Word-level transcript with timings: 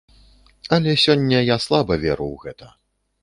Але 0.77 0.95
сёння 1.05 1.43
я 1.49 1.57
слаба 1.67 1.93
веру 2.05 2.27
ў 2.33 2.47
гэта. 2.47 2.73